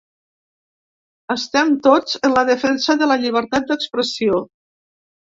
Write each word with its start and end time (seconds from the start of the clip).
Estem 1.35 1.69
tots 1.87 2.17
en 2.29 2.33
la 2.37 2.43
defensa 2.51 2.97
de 3.03 3.11
la 3.13 3.19
llibertat 3.25 3.69
d’expressió 3.73 4.41